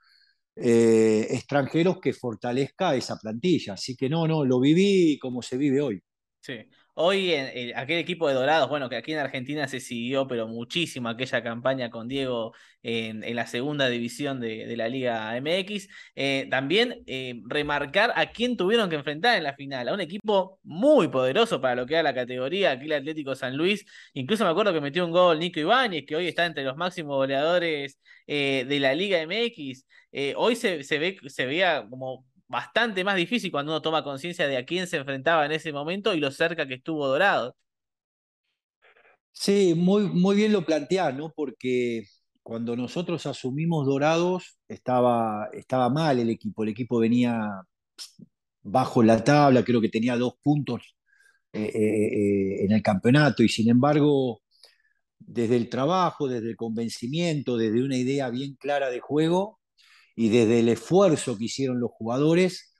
eh, 0.55 1.27
extranjeros 1.31 1.99
que 2.01 2.13
fortalezca 2.13 2.95
esa 2.95 3.17
plantilla. 3.17 3.73
Así 3.73 3.95
que 3.95 4.09
no, 4.09 4.27
no, 4.27 4.43
lo 4.43 4.59
viví 4.59 5.17
como 5.19 5.41
se 5.41 5.57
vive 5.57 5.81
hoy. 5.81 6.01
Sí. 6.41 6.57
Hoy 7.01 7.31
en, 7.31 7.77
aquel 7.77 7.97
equipo 7.97 8.27
de 8.27 8.33
Dorados, 8.33 8.67
bueno, 8.67 8.89
que 8.89 8.97
aquí 8.97 9.13
en 9.13 9.19
Argentina 9.19 9.69
se 9.69 9.79
siguió, 9.79 10.27
pero 10.27 10.49
muchísimo 10.49 11.07
aquella 11.07 11.41
campaña 11.41 11.89
con 11.89 12.09
Diego 12.09 12.53
en, 12.83 13.35
la 13.35 13.47
segunda 13.47 13.87
división 13.87 14.41
de, 14.41 14.75
la 14.75 14.89
Liga 14.89 15.33
MX. 15.39 15.87
Eh, 16.15 16.47
también 16.51 17.01
eh, 17.07 17.41
remarcar 17.45 18.11
a 18.17 18.31
quién 18.31 18.57
tuvieron 18.57 18.89
que 18.89 18.97
enfrentar 18.97 19.37
en 19.37 19.43
la 19.43 19.53
final, 19.53 19.87
a 19.87 19.93
un 19.93 20.01
equipo 20.01 20.59
muy 20.61 21.07
poderoso 21.07 21.61
para 21.61 21.75
lo 21.75 21.85
que 21.85 21.93
era 21.93 22.03
la 22.03 22.13
categoría, 22.13 22.71
aquí 22.71 22.87
el 22.87 22.93
Atlético 22.93 23.33
San 23.33 23.55
Luis. 23.55 23.85
Incluso 24.13 24.43
me 24.43 24.49
acuerdo 24.49 24.73
que 24.73 24.81
metió 24.81 25.05
un 25.05 25.11
gol 25.11 25.39
Nico 25.39 25.61
Ibáñez, 25.61 26.05
que 26.05 26.17
hoy 26.17 26.27
está 26.27 26.45
entre 26.45 26.65
los 26.65 26.75
máximos 26.75 27.15
goleadores 27.15 27.97
eh, 28.27 28.65
de 28.67 28.79
la 28.81 28.93
Liga 28.93 29.21
MX. 29.21 29.85
hoy 30.35 30.55
se, 30.57 30.83
se, 30.83 30.99
ve, 30.99 31.17
se 31.27 31.45
veía 31.45 31.87
como 31.89 32.25
bastante 32.49 33.03
más 33.03 33.15
difícil 33.15 33.51
cuando 33.51 33.71
uno 33.71 33.81
toma 33.81 34.03
conciencia 34.03 34.47
de 34.47 34.57
a 34.57 34.65
quién 34.65 34.87
se 34.87 34.97
enfrentaba 34.97 35.45
en 35.45 35.53
ese 35.53 35.71
momento 35.71 36.13
y 36.13 36.19
lo 36.19 36.31
cerca 36.31 36.67
que 36.67 36.75
estuvo 36.75 37.07
Dorado. 37.07 37.55
Sí, 39.31 39.73
muy, 39.75 40.03
muy 40.07 40.35
bien 40.35 40.51
lo 40.51 40.65
planteás, 40.65 41.15
¿no? 41.15 41.31
Porque 41.33 42.03
cuando 42.43 42.75
nosotros 42.75 43.25
asumimos 43.25 43.85
Dorados 43.85 44.57
estaba, 44.67 45.49
estaba 45.53 45.89
mal 45.89 46.19
el 46.19 46.29
equipo, 46.29 46.63
el 46.63 46.69
equipo 46.69 46.99
venía 46.99 47.63
bajo 48.63 49.03
la 49.03 49.23
tabla, 49.23 49.63
creo 49.63 49.81
que 49.81 49.89
tenía 49.89 50.17
dos 50.17 50.33
puntos 50.41 50.95
eh, 51.53 51.71
eh, 51.73 52.65
en 52.65 52.71
el 52.71 52.81
campeonato 52.83 53.43
y 53.43 53.49
sin 53.49 53.69
embargo, 53.69 54.41
desde 55.19 55.57
el 55.57 55.69
trabajo, 55.69 56.27
desde 56.27 56.49
el 56.49 56.55
convencimiento, 56.57 57.57
desde 57.57 57.83
una 57.83 57.97
idea 57.97 58.29
bien 58.29 58.55
clara 58.55 58.89
de 58.89 58.99
juego 58.99 59.58
y 60.19 60.27
desde 60.27 60.59
el 60.59 60.67
esfuerzo 60.67 61.38
que 61.38 61.45
hicieron 61.45 61.79
los 61.79 61.91
jugadores, 61.91 62.73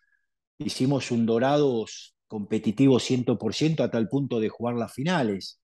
hicimos 0.58 1.10
un 1.10 1.26
Dorados 1.26 2.14
competitivo 2.28 3.00
100% 3.00 3.82
hasta 3.82 3.98
el 3.98 4.10
punto 4.10 4.42
de 4.42 4.50
jugar 4.50 4.76
las 4.76 4.94
finales. 4.94 5.62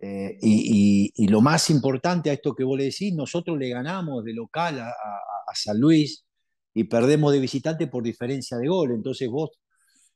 Eh, 0.00 0.38
y, 0.40 1.26
lo 1.26 1.40
más 1.40 1.70
importante 1.70 2.30
a 2.30 2.34
esto 2.34 2.54
que 2.54 2.62
vos 2.62 2.78
le 2.78 2.84
decís, 2.84 3.12
nosotros 3.14 3.58
le 3.58 3.68
ganamos 3.70 4.22
de 4.24 4.32
local 4.32 4.78
a, 4.78 4.92
San 5.54 5.80
Luis 5.80 6.24
y 6.72 6.84
perdemos 6.84 7.32
de 7.32 7.40
visitante 7.40 7.88
por 7.88 8.04
diferencia 8.04 8.56
de 8.56 8.68
gol. 8.68 8.92
Entonces 8.92 9.28
vos 9.28 9.50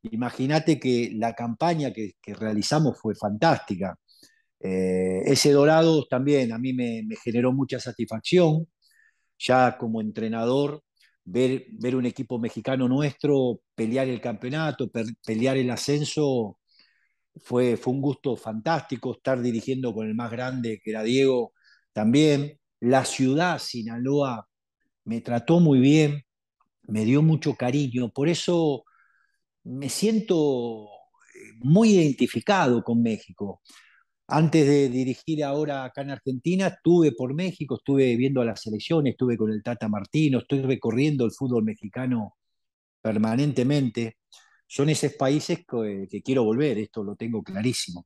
imaginate 0.03 0.79
que 0.79 1.11
la 1.15 1.35
campaña 1.35 1.93
que, 1.93 2.15
realizamos 2.27 2.97
fue 3.01 3.17
fantástica. 3.17 3.99
Eh, 4.61 5.23
ese 5.27 5.51
Dorado 5.51 6.07
también 6.07 6.53
a 6.53 6.59
mí 6.59 6.73
me, 6.73 7.03
generó 7.25 7.53
mucha 7.53 7.81
satisfacción, 7.81 8.69
ya 9.39 9.77
como 9.79 10.01
entrenador, 10.01 10.83
ver, 11.25 11.67
ver 11.73 11.97
un 11.97 12.07
equipo 12.07 12.39
mexicano 12.39 12.89
nuestro 12.89 13.61
pelear 13.75 14.09
el 14.09 14.21
campeonato, 14.21 14.91
pelear 15.25 15.57
el 15.57 15.71
ascenso, 15.71 16.59
fue, 17.37 17.77
fue 17.77 17.93
un 17.93 18.01
gusto 18.01 18.37
fantástico 18.37 19.13
estar 19.13 19.41
dirigiendo 19.41 19.93
con 19.95 20.07
el 20.07 20.15
más 20.15 20.31
grande, 20.31 20.81
que 20.83 20.91
era 20.91 21.03
Diego, 21.03 21.53
también. 21.93 22.59
La 22.81 23.05
ciudad, 23.05 23.59
Sinaloa, 23.59 24.47
me 25.05 25.21
trató 25.23 25.61
muy 25.61 25.81
bien, 25.81 26.25
me 26.89 27.05
dio 27.05 27.23
mucho 27.23 27.55
cariño, 27.55 28.11
por 28.11 28.29
eso 28.29 28.85
me 29.65 29.89
siento 29.89 30.87
eh, 30.87 31.53
muy 31.61 31.91
identificado 31.91 32.83
con 32.83 33.03
México. 33.03 33.63
Antes 34.29 34.67
de 34.67 34.89
dirigir 34.89 35.45
ahora 35.45 35.85
acá 35.85 36.03
en 36.03 36.11
Argentina, 36.11 36.67
estuve 36.69 37.13
por 37.13 37.33
México, 37.35 37.77
estuve 37.77 38.17
viendo 38.17 38.41
a 38.41 38.45
la 38.45 38.57
selección, 38.57 39.07
estuve 39.07 39.37
con 39.37 39.53
el 39.53 39.63
Tata 39.63 39.89
Martino, 39.89 40.39
estoy 40.41 40.63
recorriendo 40.63 41.25
el 41.25 41.33
fútbol 41.33 41.65
mexicano 41.65 42.37
permanentemente 43.01 44.17
son 44.67 44.89
esos 44.89 45.13
países 45.13 45.65
que, 45.65 46.23
quiero 46.25 46.43
volver, 46.43 46.79
esto 46.79 47.05
lo 47.05 47.15
tengo 47.15 47.43
clarísimo. 47.43 48.05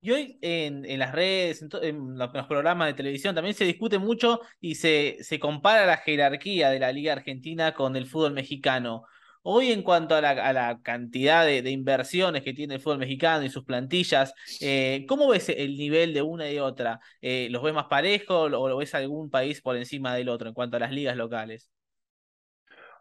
Y 0.00 0.10
hoy 0.10 0.38
en, 0.42 0.98
las 0.98 1.12
redes, 1.12 1.64
en, 1.82 2.18
los 2.18 2.46
programas 2.46 2.88
de 2.88 2.94
televisión, 2.94 3.34
también 3.34 3.54
se 3.54 3.64
discute 3.64 3.98
mucho 3.98 4.40
y 4.60 4.74
se, 4.74 5.18
se 5.20 5.38
compara 5.38 5.86
la 5.86 5.98
jerarquía 5.98 6.70
de 6.70 6.80
la 6.80 6.92
Liga 6.92 7.12
Argentina 7.12 7.74
con 7.74 7.96
el 7.96 8.06
fútbol 8.06 8.32
mexicano. 8.32 9.04
Hoy 9.46 9.72
en 9.72 9.82
cuanto 9.82 10.14
a 10.14 10.22
la, 10.22 10.80
cantidad 10.82 11.44
de, 11.44 11.70
inversiones 11.70 12.42
que 12.42 12.54
tiene 12.54 12.76
el 12.76 12.80
fútbol 12.80 12.98
mexicano 12.98 13.44
y 13.44 13.50
sus 13.50 13.62
plantillas, 13.64 14.32
eh, 14.60 15.04
¿cómo 15.06 15.28
ves 15.28 15.50
el 15.50 15.76
nivel 15.76 16.14
de 16.14 16.22
una 16.22 16.50
y 16.50 16.58
otra? 16.58 16.98
Eh, 17.20 17.48
¿Los 17.50 17.62
ves 17.62 17.74
más 17.74 17.84
parejos 17.84 18.50
o 18.54 18.68
lo 18.68 18.76
ves 18.78 18.94
algún 18.94 19.28
país 19.28 19.60
por 19.60 19.76
encima 19.76 20.14
del 20.14 20.30
otro 20.30 20.48
en 20.48 20.54
cuanto 20.54 20.78
a 20.78 20.80
las 20.80 20.92
ligas 20.92 21.14
locales? 21.16 21.70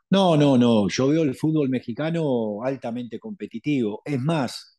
No, 0.09 0.35
no, 0.35 0.57
no. 0.57 0.89
Yo 0.89 1.07
veo 1.07 1.23
el 1.23 1.33
fútbol 1.33 1.69
mexicano 1.69 2.61
altamente 2.61 3.19
competitivo. 3.19 4.01
Es 4.03 4.19
más, 4.19 4.77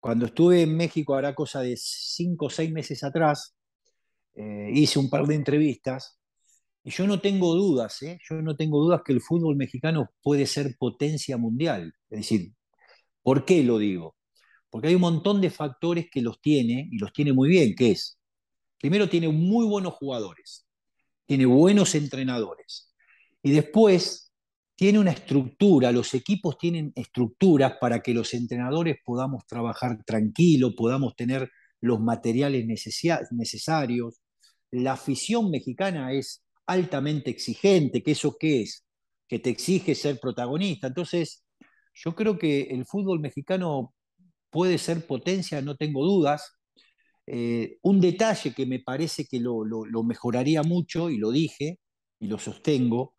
cuando 0.00 0.26
estuve 0.26 0.62
en 0.62 0.76
México, 0.76 1.14
hará 1.14 1.36
cosa 1.36 1.60
de 1.60 1.76
cinco 1.76 2.46
o 2.46 2.50
seis 2.50 2.72
meses 2.72 3.04
atrás, 3.04 3.54
eh, 4.34 4.70
hice 4.72 4.98
un 4.98 5.08
par 5.08 5.24
de 5.26 5.36
entrevistas 5.36 6.15
y 6.86 6.90
yo 6.90 7.04
no 7.08 7.20
tengo 7.20 7.52
dudas, 7.56 8.00
¿eh? 8.02 8.20
yo 8.30 8.40
no 8.40 8.54
tengo 8.54 8.80
dudas 8.80 9.02
que 9.04 9.12
el 9.12 9.20
fútbol 9.20 9.56
mexicano 9.56 10.12
puede 10.22 10.46
ser 10.46 10.76
potencia 10.78 11.36
mundial. 11.36 11.92
Es 12.08 12.20
decir, 12.20 12.52
¿por 13.22 13.44
qué 13.44 13.64
lo 13.64 13.78
digo? 13.78 14.14
Porque 14.70 14.86
hay 14.86 14.94
un 14.94 15.00
montón 15.00 15.40
de 15.40 15.50
factores 15.50 16.06
que 16.08 16.22
los 16.22 16.40
tiene 16.40 16.88
y 16.92 16.98
los 16.98 17.12
tiene 17.12 17.32
muy 17.32 17.48
bien, 17.48 17.74
que 17.74 17.90
es, 17.90 18.20
primero 18.78 19.08
tiene 19.08 19.26
muy 19.26 19.66
buenos 19.66 19.94
jugadores, 19.94 20.64
tiene 21.26 21.44
buenos 21.44 21.96
entrenadores 21.96 22.94
y 23.42 23.50
después 23.50 24.32
tiene 24.76 25.00
una 25.00 25.10
estructura, 25.10 25.90
los 25.90 26.14
equipos 26.14 26.56
tienen 26.56 26.92
estructuras 26.94 27.78
para 27.80 28.00
que 28.00 28.14
los 28.14 28.32
entrenadores 28.32 28.98
podamos 29.04 29.44
trabajar 29.48 30.04
tranquilo, 30.04 30.76
podamos 30.76 31.16
tener 31.16 31.50
los 31.80 31.98
materiales 32.00 32.64
necesarios. 32.64 34.20
La 34.70 34.92
afición 34.92 35.50
mexicana 35.50 36.12
es 36.12 36.45
altamente 36.66 37.30
exigente, 37.30 38.02
que 38.02 38.12
eso 38.12 38.36
qué 38.38 38.62
es, 38.62 38.84
que 39.28 39.38
te 39.38 39.50
exige 39.50 39.94
ser 39.94 40.20
protagonista. 40.20 40.88
Entonces, 40.88 41.44
yo 41.94 42.14
creo 42.14 42.38
que 42.38 42.62
el 42.62 42.86
fútbol 42.86 43.20
mexicano 43.20 43.94
puede 44.50 44.78
ser 44.78 45.06
potencia, 45.06 45.62
no 45.62 45.76
tengo 45.76 46.04
dudas. 46.04 46.58
Eh, 47.26 47.78
un 47.82 48.00
detalle 48.00 48.54
que 48.54 48.66
me 48.66 48.80
parece 48.80 49.26
que 49.26 49.40
lo 49.40 50.02
mejoraría 50.04 50.62
mucho, 50.62 51.10
y 51.10 51.18
lo 51.18 51.30
dije, 51.30 51.78
y 52.20 52.28
lo 52.28 52.38
sostengo, 52.38 53.14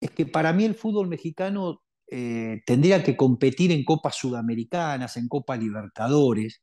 es 0.00 0.10
que 0.10 0.26
para 0.26 0.52
mí 0.52 0.64
el 0.64 0.74
fútbol 0.74 1.08
mexicano 1.08 1.82
eh, 2.08 2.62
tendría 2.66 3.02
que 3.02 3.16
competir 3.16 3.72
en 3.72 3.84
copas 3.84 4.16
sudamericanas, 4.16 5.16
en 5.16 5.28
copas 5.28 5.58
libertadores. 5.58 6.62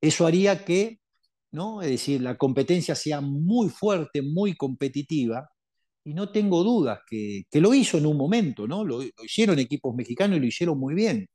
Eso 0.00 0.26
haría 0.26 0.64
que, 0.64 1.00
¿no? 1.52 1.82
Es 1.82 1.90
decir, 1.90 2.20
la 2.22 2.36
competencia 2.36 2.94
sea 2.94 3.20
muy 3.20 3.68
fuerte, 3.68 4.22
muy 4.22 4.54
competitiva, 4.56 5.48
y 6.08 6.14
no 6.14 6.30
tengo 6.32 6.64
dudas 6.64 7.00
que, 7.06 7.44
lo 7.52 7.74
hizo 7.74 7.98
en 7.98 8.06
un 8.06 8.16
momento, 8.16 8.66
¿no? 8.66 8.84
Lo, 8.84 9.02
hicieron 9.02 9.58
equipos 9.58 9.94
mexicanos 9.94 10.38
y 10.38 10.40
lo 10.40 10.46
hicieron 10.46 10.78
muy 10.78 10.94
bien. 10.94 11.28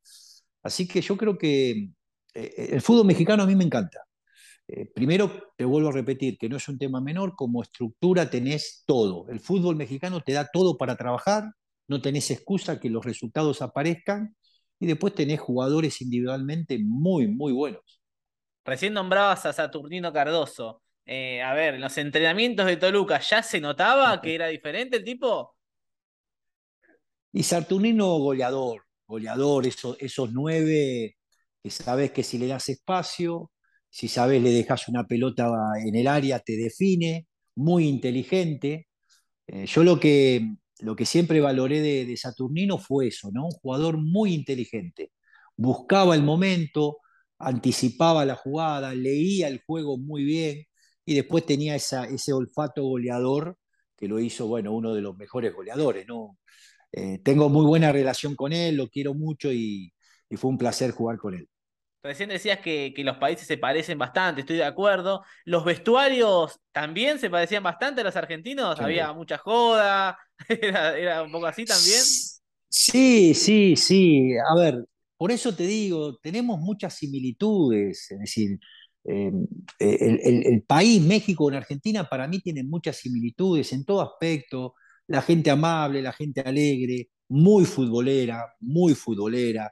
Así 0.64 0.88
que 0.88 1.02
yo 1.02 1.18
creo 1.18 1.38
que 1.38 1.90
eh, 2.34 2.70
el 2.72 2.82
fútbol 2.82 3.06
mexicano 3.06 3.44
a 3.44 3.46
mí 3.46 3.56
me 3.56 3.66
encanta. 3.66 4.00
Eh, 4.68 4.86
primero, 4.94 5.54
te 5.58 5.66
vuelvo 5.66 5.90
a 5.90 5.92
repetir 5.92 6.38
que 6.38 6.50
no 6.50 6.58
es 6.58 6.68
un 6.70 6.78
tema 6.80 7.02
menor, 7.02 7.36
como 7.36 7.62
estructura 7.62 8.30
tenés 8.30 8.84
todo. 8.88 9.28
El 9.30 9.40
fútbol 9.40 9.76
mexicano 9.76 10.22
te 10.22 10.34
da 10.34 10.50
todo 10.52 10.78
para 10.78 10.96
trabajar, 10.96 11.44
no 11.88 12.02
tenés 12.02 12.32
excusa 12.32 12.80
que 12.80 12.90
los 12.90 13.06
resultados 13.06 13.62
aparezcan 13.62 14.36
y 14.80 14.88
después 14.88 15.14
tenés 15.14 15.40
jugadores 15.40 16.02
individualmente 16.02 16.80
muy, 16.80 17.28
muy 17.28 17.54
buenos. 17.54 18.03
Recién 18.66 18.94
nombrabas 18.94 19.46
a 19.46 19.54
Saturnino 19.54 20.14
Cardoso. 20.14 20.82
Eh, 21.06 21.42
a 21.42 21.54
ver, 21.54 21.76
en 21.76 21.82
los 21.82 21.98
entrenamientos 21.98 22.66
de 22.66 22.78
Toluca, 22.78 23.20
¿ya 23.20 23.44
se 23.44 23.60
notaba 23.60 24.22
que 24.22 24.36
era 24.36 24.48
diferente 24.48 24.98
el 24.98 25.04
tipo? 25.04 25.56
Y 27.32 27.44
Saturnino 27.44 28.18
goleador, 28.20 28.84
goleador, 29.06 29.68
esos, 29.68 29.98
esos 30.00 30.32
nueve 30.32 31.18
que 31.62 31.70
sabes 31.70 32.12
que 32.12 32.24
si 32.24 32.38
le 32.38 32.48
das 32.48 32.70
espacio, 32.70 33.52
si 33.90 34.08
sabes 34.08 34.42
le 34.42 34.52
dejas 34.52 34.88
una 34.90 35.06
pelota 35.06 35.50
en 35.86 35.96
el 35.96 36.08
área, 36.08 36.40
te 36.40 36.58
define, 36.58 37.28
muy 37.56 37.88
inteligente. 37.88 38.88
Eh, 39.48 39.66
yo 39.66 39.84
lo 39.84 40.00
que, 40.00 40.56
lo 40.80 40.96
que 40.96 41.06
siempre 41.06 41.42
valoré 41.42 41.82
de, 41.82 42.18
Saturnino 42.18 42.78
fue 42.78 43.08
eso, 43.08 43.30
¿no? 43.32 43.46
Un 43.46 43.52
jugador 43.52 43.98
muy 43.98 44.34
inteligente. 44.34 45.12
Buscaba 45.56 46.16
el 46.16 46.24
momento, 46.24 46.98
anticipaba 47.46 48.26
la 48.26 48.36
jugada, 48.36 48.94
leía 48.94 49.48
el 49.48 49.62
juego 49.66 49.98
muy 49.98 50.24
bien 50.24 50.66
y 51.06 51.16
después 51.16 51.46
tenía 51.46 51.76
esa, 51.76 52.06
ese 52.06 52.34
olfato 52.34 52.84
goleador 52.84 53.58
que 53.98 54.08
lo 54.08 54.20
hizo, 54.20 54.48
bueno, 54.48 54.72
uno 54.74 54.94
de 54.94 55.02
los 55.02 55.18
mejores 55.18 55.54
goleadores, 55.54 56.08
¿no? 56.08 56.38
Eh, 56.92 57.20
tengo 57.24 57.50
muy 57.50 57.66
buena 57.66 57.92
relación 57.92 58.36
con 58.36 58.54
él, 58.54 58.76
lo 58.76 58.88
quiero 58.90 59.14
mucho 59.14 59.52
y 59.52 59.94
fue 60.36 60.50
un 60.50 60.58
placer 60.58 60.92
jugar 60.92 61.18
con 61.18 61.36
él. 61.36 61.48
Recién 62.04 62.28
decías 62.28 62.60
que, 62.60 62.94
los 62.98 63.16
países 63.16 63.48
se 63.48 63.58
parecen 63.58 63.98
bastante, 63.98 64.42
estoy 64.42 64.58
de 64.58 64.66
acuerdo. 64.66 65.24
¿Los 65.46 65.64
vestuarios 65.64 66.60
también 66.74 67.18
se 67.18 67.30
parecían 67.30 67.64
bastante 67.64 68.02
a 68.02 68.04
los 68.04 68.18
argentinos? 68.18 68.78
¿Había 68.82 69.14
mucha 69.14 69.38
joda? 69.38 70.20
¿Era, 70.50 71.24
un 71.24 71.32
poco 71.32 71.46
así 71.46 71.64
también? 71.64 72.02
Sí, 72.68 73.34
sí, 73.34 73.78
sí. 73.78 74.34
A 74.38 74.54
ver, 74.54 74.84
por 75.18 75.32
eso 75.32 75.56
te 75.56 75.66
digo, 75.66 76.18
tenemos 76.18 76.60
muchas 76.60 76.96
similitudes. 76.96 78.12
Es 78.12 78.20
decir, 78.20 78.60
em, 79.06 79.46
el, 79.80 80.46
el, 80.46 80.64
país, 80.64 81.02
México 81.02 81.50
en 81.50 81.58
Argentina, 81.58 82.08
para 82.10 82.28
mí 82.28 82.40
tienen 82.40 82.70
muchas 82.70 82.98
similitudes 82.98 83.74
en 83.74 83.86
todo 83.86 84.02
aspecto. 84.02 84.76
La 85.08 85.22
gente 85.22 85.52
amable, 85.52 86.02
la 86.02 86.14
gente 86.14 86.42
alegre, 86.42 87.10
muy 87.30 87.66
futbolera, 87.66 88.46
muy 88.60 88.96
futbolera. 88.96 89.72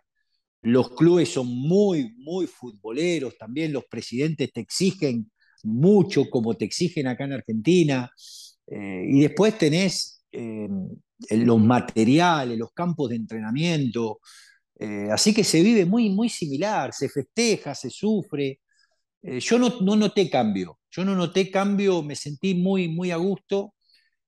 Los 0.62 0.92
clubes 0.92 1.30
son 1.30 1.48
muy, 1.48 2.14
muy 2.18 2.48
futboleros 2.48 3.38
también, 3.38 3.74
los 3.74 3.86
presidentes 3.86 4.52
te 4.54 4.62
exigen 4.62 5.32
mucho 5.64 6.30
como 6.30 6.56
te 6.56 6.66
exigen 6.66 7.08
acá 7.08 7.26
en 7.26 7.34
Argentina. 7.34 8.12
Eh, 8.68 9.06
y 9.10 9.22
después 9.22 9.58
tenés 9.58 10.24
eh, 10.32 10.68
los 11.32 11.60
materiales, 11.60 12.58
los 12.58 12.72
campos 12.74 13.10
de 13.10 13.16
entrenamiento. 13.18 14.20
Eh, 14.82 15.10
así 15.12 15.34
que 15.34 15.44
se 15.44 15.62
vive 15.62 15.86
muy, 15.86 16.10
muy 16.10 16.28
similar, 16.30 16.92
se 16.94 17.08
festeja, 17.10 17.76
se 17.76 17.90
sufre. 17.92 18.62
yo 19.24 19.60
no, 19.60 19.82
no, 19.82 19.96
noté 19.96 20.30
cambio, 20.30 20.80
yo 20.92 21.06
no 21.06 21.16
noté 21.16 21.52
cambio, 21.52 22.04
me 22.04 22.16
sentí 22.16 22.56
muy, 22.56 22.90
muy 22.90 23.12
a 23.12 23.18
gusto. 23.18 23.76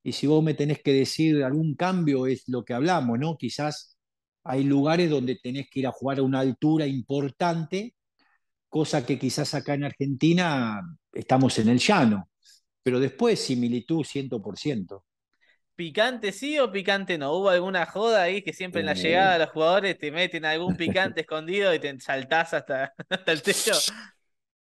Y 0.03 0.13
si 0.13 0.27
vos 0.27 0.43
me 0.43 0.53
tenés 0.55 0.81
que 0.83 0.93
decir 0.93 1.43
algún 1.43 1.75
cambio, 1.75 2.27
es 2.27 2.43
lo 2.47 2.63
que 2.65 2.73
hablamos, 2.73 3.19
¿no? 3.19 3.37
Quizás 3.37 3.97
hay 4.43 4.63
lugares 4.63 5.09
donde 5.09 5.37
tenés 5.41 5.67
que 5.71 5.81
ir 5.81 5.87
a 5.87 5.91
jugar 5.91 6.19
a 6.19 6.23
una 6.23 6.41
altura 6.41 6.87
importante, 6.87 7.95
cosa 8.69 9.05
que 9.05 9.19
quizás 9.19 9.53
acá 9.55 9.75
en 9.75 9.85
Argentina 9.85 10.81
estamos 11.13 11.59
en 11.59 11.69
el 11.69 11.79
llano, 11.79 12.29
pero 12.83 12.99
después 12.99 13.39
similitud 13.39 14.03
100%. 14.05 15.03
¿Picante 15.75 16.31
sí 16.31 16.59
o 16.59 16.71
picante 16.71 17.17
no? 17.17 17.33
¿Hubo 17.33 17.49
alguna 17.49 17.85
joda 17.85 18.23
ahí 18.23 18.43
que 18.43 18.53
siempre 18.53 18.81
en 18.81 18.87
la 18.87 18.93
llegada 18.93 19.33
de 19.33 19.39
los 19.39 19.49
jugadores 19.49 19.97
te 19.97 20.11
meten 20.11 20.45
algún 20.45 20.75
picante 20.75 21.21
escondido 21.21 21.73
y 21.73 21.79
te 21.79 21.99
saltás 21.99 22.53
hasta, 22.53 22.93
hasta 23.09 23.31
el 23.31 23.41
techo? 23.41 23.73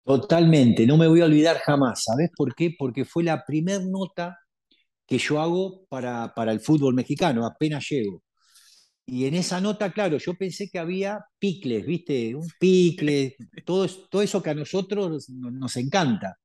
Totalmente, 0.05 0.87
no 0.87 0.97
me 0.97 1.09
voy 1.09 1.21
a 1.21 1.25
olvidar 1.25 1.59
jamás. 1.59 2.05
¿Sabes 2.05 2.31
por 2.37 2.55
qué? 2.55 2.75
Porque 2.79 3.05
fue 3.05 3.25
la 3.25 3.45
primer 3.45 3.85
nota 3.85 4.38
que 5.07 5.19
yo 5.19 5.40
hago 5.40 5.85
para, 5.88 6.33
para 6.35 6.52
el 6.52 6.61
fútbol 6.61 6.95
mexicano, 6.95 7.45
apenas 7.45 7.85
llego. 7.88 8.23
Y 9.11 9.26
en 9.26 9.35
esa 9.35 9.61
nota, 9.61 9.90
claro, 9.90 10.19
yo 10.19 10.35
pensé 10.35 10.71
que 10.71 10.79
había 10.79 11.19
picles, 11.38 11.85
¿viste? 11.85 12.33
Un 12.33 12.49
picle, 12.61 13.37
todo, 13.64 13.88
todo 14.09 14.23
eso 14.23 14.40
que 14.40 14.50
a 14.50 14.55
nosotros 14.55 15.29
nos, 15.29 15.76
encanta. 15.76 16.38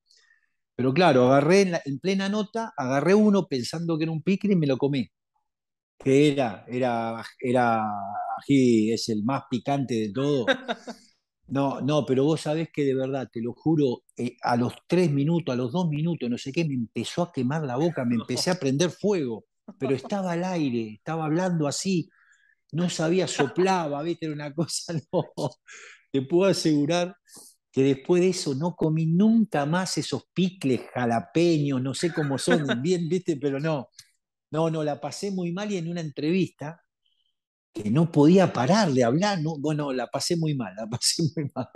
Pero 0.75 0.93
claro, 0.93 1.27
agarré 1.27 1.61
en, 1.61 1.75
en, 1.85 1.99
plena 1.99 2.29
nota, 2.29 2.73
agarré 2.77 3.13
uno 3.13 3.47
pensando 3.47 3.97
que 3.97 4.03
era 4.03 4.11
un 4.11 4.21
picle 4.21 4.53
y 4.53 4.55
me 4.57 4.67
lo 4.67 4.77
comí. 4.77 5.09
Que 5.97 6.33
era, 6.33 6.65
era, 6.67 7.23
era, 7.39 7.83
aquí 8.37 8.91
es 8.91 9.09
el 9.09 9.23
más 9.23 9.43
picante 9.49 9.95
de 9.95 10.11
todo. 10.13 10.45
No, 11.47 11.79
no, 11.79 12.05
pero 12.05 12.23
vos 12.23 12.41
sabés 12.41 12.69
que 12.73 12.83
de 12.83 12.95
verdad, 12.95 13.29
te 13.31 13.39
lo 13.41 13.53
juro, 13.53 14.03
eh, 14.17 14.35
a 14.41 14.57
los 14.57 14.73
tres 14.87 15.11
minutos, 15.11 15.53
a 15.53 15.55
los 15.55 15.71
dos 15.71 15.87
minutos, 15.89 16.29
no 16.29 16.37
sé 16.37 16.51
qué, 16.51 16.65
me 16.65 16.73
empezó 16.73 17.21
a 17.21 17.31
quemar 17.31 17.63
la 17.63 17.75
boca, 17.77 18.03
me 18.03 18.15
empecé 18.15 18.49
a 18.49 18.55
prender 18.55 18.89
fuego, 18.89 19.45
pero 19.77 19.93
estaba 19.93 20.31
al 20.31 20.43
aire, 20.43 20.95
estaba 20.95 21.25
hablando 21.25 21.67
así, 21.67 22.09
no 22.71 22.89
sabía, 22.89 23.27
soplaba, 23.27 24.01
¿viste? 24.03 24.25
Era 24.25 24.35
una 24.35 24.53
cosa, 24.53 24.93
no. 25.13 25.23
Te 26.11 26.21
puedo 26.23 26.49
asegurar 26.49 27.15
que 27.75 27.83
después 27.83 28.21
de 28.21 28.29
eso 28.29 28.55
no 28.55 28.73
comí 28.73 29.05
nunca 29.05 29.65
más 29.65 29.97
esos 29.97 30.29
picles 30.33 30.79
jalapeños, 30.93 31.81
no 31.81 31.93
sé 31.93 32.13
cómo 32.13 32.37
son, 32.37 32.65
bien, 32.81 33.09
¿viste? 33.09 33.35
Pero 33.35 33.59
no, 33.59 33.89
no, 34.49 34.69
no, 34.69 34.81
la 34.81 35.01
pasé 35.01 35.29
muy 35.29 35.51
mal 35.51 35.69
y 35.69 35.75
en 35.75 35.89
una 35.89 35.99
entrevista 35.99 36.81
que 37.73 37.91
no 37.91 38.09
podía 38.13 38.53
parar 38.53 38.91
de 38.91 39.03
hablar, 39.03 39.41
no, 39.41 39.57
bueno, 39.59 39.91
la 39.91 40.07
pasé 40.07 40.37
muy 40.37 40.55
mal, 40.55 40.73
la 40.73 40.87
pasé 40.89 41.23
muy 41.35 41.51
mal. 41.53 41.67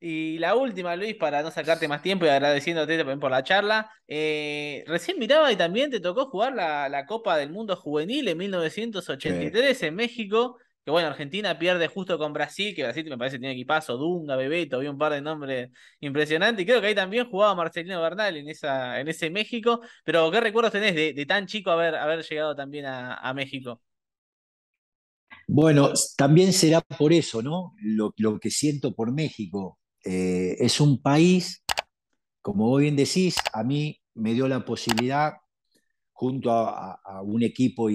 Y 0.00 0.38
la 0.40 0.56
última, 0.56 0.96
Luis, 0.96 1.14
para 1.14 1.40
no 1.40 1.52
sacarte 1.52 1.86
más 1.86 2.02
tiempo 2.02 2.26
y 2.26 2.28
agradeciéndote 2.28 2.98
también 2.98 3.20
por 3.20 3.30
la 3.30 3.44
charla. 3.44 3.92
Eh, 4.08 4.82
recién 4.88 5.20
miraba 5.20 5.52
y 5.52 5.56
también 5.56 5.92
te 5.92 6.00
tocó 6.00 6.26
jugar 6.26 6.52
la, 6.52 7.06
Copa 7.06 7.36
del 7.36 7.50
Mundo 7.50 7.76
Juvenil 7.76 8.26
en 8.26 8.38
1983 8.38 9.84
en 9.84 9.94
México. 9.94 10.58
Que 10.84 10.90
bueno, 10.90 11.08
Argentina 11.08 11.58
pierde 11.58 11.86
justo 11.88 12.18
con 12.18 12.32
Brasil, 12.32 12.74
que 12.74 12.82
Brasil 12.82 13.04
me 13.08 13.16
parece 13.16 13.38
tiene 13.38 13.54
equipazo, 13.54 13.96
Dunga, 13.96 14.36
Bebeto, 14.36 14.76
había 14.76 14.90
un 14.90 14.98
par 14.98 15.12
de 15.12 15.22
nombres 15.22 15.70
impresionantes. 16.00 16.62
Y 16.62 16.66
creo 16.66 16.80
que 16.80 16.88
ahí 16.88 16.94
también 16.94 17.30
jugaba 17.30 17.54
Marcelino 17.54 18.00
Bernal 18.02 18.36
en, 18.36 18.48
esa, 18.48 19.00
en 19.00 19.08
ese 19.08 19.30
México. 19.30 19.80
Pero, 20.04 20.30
¿qué 20.30 20.40
recuerdos 20.40 20.72
tenés 20.72 20.94
de, 20.94 21.26
tan 21.26 21.46
chico 21.46 21.70
haber, 21.70 21.94
haber 21.94 22.24
llegado 22.24 22.56
también 22.56 22.86
a 22.86 23.32
México? 23.34 23.80
Bueno, 25.54 25.92
también 26.16 26.52
será 26.52 26.80
por 26.80 27.12
eso, 27.12 27.42
¿no? 27.42 27.74
Lo, 27.82 28.12
que 28.40 28.50
siento 28.50 28.94
por 28.94 29.12
México. 29.12 29.78
Eh, 30.04 30.56
es 30.58 30.80
un 30.80 31.00
país, 31.02 31.62
como 32.40 32.68
vos 32.68 32.80
bien 32.80 32.96
decís, 32.96 33.36
a 33.52 33.62
mí 33.62 34.00
me 34.14 34.34
dio 34.34 34.48
la 34.48 34.64
posibilidad, 34.64 35.34
junto 36.12 36.50
a, 36.52 36.98
un 37.24 37.42
equipo 37.42 37.88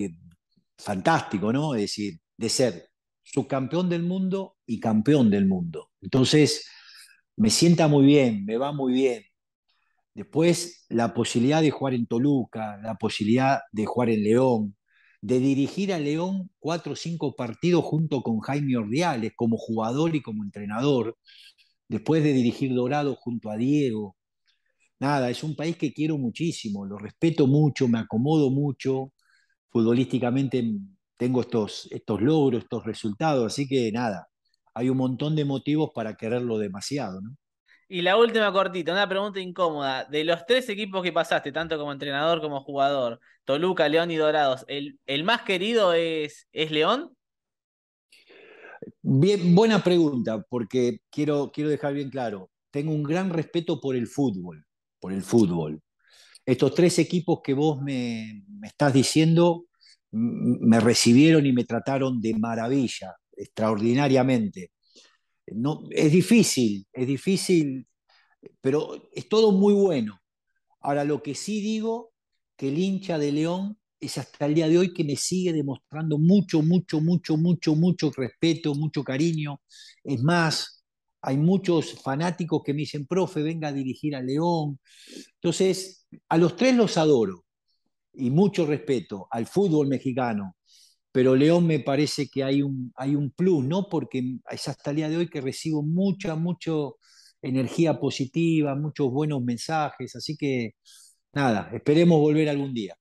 fantástico, 0.77 1.51
¿no? 1.51 1.73
Es 1.75 1.81
decir, 1.81 2.19
de 2.37 2.49
ser 2.49 2.89
subcampeón 3.23 3.89
del 3.89 4.03
mundo 4.03 4.57
y 4.65 4.79
campeón 4.79 5.29
del 5.29 5.47
mundo. 5.47 5.89
Entonces, 6.01 6.67
me 7.35 7.49
sienta 7.49 7.87
muy 7.87 8.05
bien, 8.05 8.45
me 8.45 8.57
va 8.57 8.71
muy 8.71 8.93
bien. 8.93 9.23
Después, 10.13 10.85
la 10.89 11.13
posibilidad 11.13 11.61
de 11.61 11.71
jugar 11.71 11.93
en 11.93 12.07
Toluca, 12.07 12.77
la 12.81 12.95
posibilidad 12.95 13.59
de 13.71 13.85
jugar 13.85 14.09
en 14.09 14.23
León, 14.23 14.75
de 15.21 15.39
dirigir 15.39 15.93
a 15.93 15.99
León 15.99 16.49
cuatro 16.59 16.93
o 16.93 16.95
cinco 16.95 17.35
partidos 17.35 17.83
junto 17.85 18.21
con 18.23 18.39
Jaime 18.39 18.77
Ordiales 18.77 19.33
como 19.35 19.57
jugador 19.57 20.15
y 20.15 20.21
como 20.21 20.43
entrenador, 20.43 21.17
después 21.87 22.23
de 22.23 22.33
dirigir 22.33 22.73
Dorado 22.73 23.15
junto 23.15 23.51
a 23.51 23.57
Diego. 23.57 24.15
Nada, 24.99 25.29
es 25.29 25.43
un 25.43 25.55
país 25.55 25.77
que 25.77 25.93
quiero 25.93 26.17
muchísimo, 26.17 26.85
lo 26.85 26.97
respeto 26.97 27.47
mucho, 27.47 27.87
me 27.87 27.99
acomodo 27.99 28.49
mucho, 28.49 29.13
futbolísticamente 29.69 30.63
tengo 31.17 31.41
estos, 31.41 31.87
estos 31.91 32.21
logros, 32.21 32.63
estos 32.63 32.85
resultados, 32.85 33.45
así 33.45 33.67
que 33.67 33.91
nada, 33.91 34.27
hay 34.73 34.89
un 34.89 34.97
montón 34.97 35.35
de 35.35 35.45
motivos 35.45 35.91
para 35.93 36.15
quererlo 36.15 36.57
demasiado, 36.57 37.21
¿no? 37.21 37.35
Y 37.89 38.01
la 38.01 38.17
última 38.17 38.51
cortita, 38.51 38.91
una 38.91 39.07
pregunta 39.07 39.39
incómoda. 39.39 40.03
De 40.03 40.25
los 40.25 40.45
tres 40.45 40.67
equipos 40.67 41.01
que 41.01 41.13
pasaste, 41.13 41.53
tanto 41.53 41.77
como 41.77 41.93
entrenador 41.93 42.41
como 42.41 42.61
jugador, 42.61 43.21
Toluca, 43.45 43.87
León 43.87 44.11
y 44.11 44.17
Dorados, 44.17 44.65
¿el, 44.67 44.99
el 45.05 45.23
más 45.23 45.43
querido 45.43 45.93
es, 45.93 46.47
es 46.51 46.69
León? 46.69 47.15
Bien, 49.01 49.55
buena 49.55 49.81
pregunta, 49.81 50.43
porque 50.49 50.99
quiero, 51.09 51.49
quiero 51.53 51.69
dejar 51.69 51.93
bien 51.93 52.09
claro, 52.09 52.51
tengo 52.71 52.91
un 52.91 53.03
gran 53.03 53.29
respeto 53.29 53.79
por 53.79 53.95
el 53.95 54.07
fútbol, 54.07 54.65
por 54.99 55.13
el 55.13 55.23
fútbol. 55.23 55.81
Estos 56.45 56.75
tres 56.75 56.99
equipos 56.99 57.39
que 57.41 57.53
vos 57.53 57.81
me, 57.81 58.43
me 58.49 58.67
estás 58.67 58.91
diciendo 58.91 59.66
me 60.17 60.79
recibieron 60.79 61.45
y 61.45 61.53
me 61.53 61.65
trataron 61.65 62.19
de 62.21 62.33
maravilla, 62.35 63.15
extraordinariamente. 63.35 64.71
No, 65.47 65.83
es 65.91 66.11
difícil, 66.11 66.85
es 66.91 67.07
difícil, 67.07 67.87
pero 68.61 69.09
es 69.13 69.29
todo 69.29 69.51
muy 69.51 69.73
bueno. 69.73 70.19
Ahora, 70.81 71.03
lo 71.03 71.23
que 71.23 71.35
sí 71.35 71.61
digo, 71.61 72.13
que 72.55 72.69
el 72.69 72.77
hincha 72.79 73.17
de 73.17 73.31
León 73.31 73.77
es 73.99 74.17
hasta 74.17 74.45
el 74.45 74.55
día 74.55 74.67
de 74.67 74.77
hoy 74.77 74.93
que 74.93 75.03
me 75.03 75.15
sigue 75.15 75.53
demostrando 75.53 76.17
mucho, 76.17 76.61
mucho, 76.61 77.01
mucho, 77.01 77.37
mucho, 77.37 77.75
mucho 77.75 78.11
respeto, 78.15 78.75
mucho 78.75 79.03
cariño. 79.03 79.61
Es 80.03 80.21
más, 80.23 80.83
hay 81.21 81.37
muchos 81.37 81.93
fanáticos 82.01 82.61
que 82.63 82.73
me 82.73 82.79
dicen, 82.79 83.05
profe, 83.07 83.41
venga 83.41 83.69
a 83.69 83.73
dirigir 83.73 84.15
a 84.15 84.21
León. 84.21 84.79
Entonces, 85.35 86.07
a 86.29 86.37
los 86.37 86.55
tres 86.55 86.75
los 86.75 86.97
adoro 86.97 87.46
y 88.17 88.29
mucho 88.31 88.65
respeto 88.65 89.27
al 89.31 89.47
fútbol 89.47 89.87
mexicano, 89.87 90.55
pero 91.11 91.35
León 91.35 91.67
me 91.67 91.79
parece 91.79 92.27
que 92.29 92.43
hay 92.43 92.61
un, 92.61 92.93
hay 92.95 93.15
un 93.15 93.31
plus, 93.31 93.65
¿no? 93.65 93.89
Porque 93.89 94.37
es 94.51 94.67
hasta 94.67 94.91
el 94.91 94.97
día 94.97 95.09
de 95.09 95.17
hoy 95.17 95.29
que 95.29 95.41
recibo 95.41 95.83
mucha, 95.83 96.35
mucho 96.35 96.97
energía 97.41 97.99
positiva, 97.99 98.75
muchos 98.75 99.11
buenos 99.11 99.41
mensajes, 99.43 100.15
así 100.15 100.37
que 100.37 100.73
nada, 101.33 101.69
esperemos 101.73 102.19
volver 102.19 102.49
algún 102.49 102.73
día. 102.73 102.95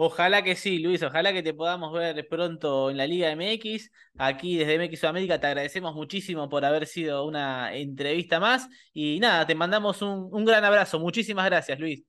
Ojalá 0.00 0.42
que 0.44 0.54
sí, 0.54 0.78
Luis, 0.78 1.02
ojalá 1.02 1.32
que 1.32 1.42
te 1.42 1.54
podamos 1.54 1.92
ver 1.92 2.26
pronto 2.28 2.88
en 2.90 2.96
la 2.96 3.06
Liga 3.06 3.32
MX. 3.32 3.90
Aquí 4.16 4.56
desde 4.56 4.76
MX 4.78 5.00
Sudamérica 5.00 5.40
te 5.40 5.48
agradecemos 5.48 5.92
muchísimo 5.94 6.48
por 6.48 6.64
haber 6.64 6.86
sido 6.86 7.26
una 7.26 7.74
entrevista 7.74 8.38
más. 8.38 8.68
Y 8.92 9.18
nada, 9.18 9.44
te 9.46 9.56
mandamos 9.56 10.00
un, 10.02 10.28
un 10.32 10.44
gran 10.44 10.64
abrazo. 10.64 11.00
Muchísimas 11.00 11.46
gracias, 11.46 11.80
Luis. 11.80 12.07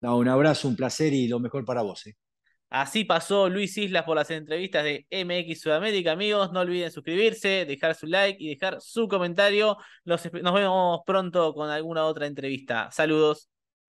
No, 0.00 0.16
un 0.16 0.28
abrazo, 0.28 0.68
un 0.68 0.76
placer 0.76 1.12
y 1.12 1.28
lo 1.28 1.40
mejor 1.40 1.64
para 1.64 1.82
vos. 1.82 2.06
¿eh? 2.06 2.14
Así 2.70 3.04
pasó 3.04 3.48
Luis 3.48 3.76
Islas 3.76 4.04
por 4.04 4.16
las 4.16 4.30
entrevistas 4.30 4.84
de 4.84 5.06
MX 5.10 5.60
Sudamérica, 5.60 6.12
amigos. 6.12 6.52
No 6.52 6.60
olviden 6.60 6.90
suscribirse, 6.90 7.66
dejar 7.66 7.94
su 7.94 8.06
like 8.06 8.42
y 8.42 8.48
dejar 8.48 8.80
su 8.80 9.08
comentario. 9.08 9.76
nos 10.04 10.22
vemos 10.32 11.00
pronto 11.04 11.52
con 11.52 11.68
alguna 11.68 12.04
otra 12.06 12.26
entrevista. 12.26 12.88
Saludos. 12.90 13.49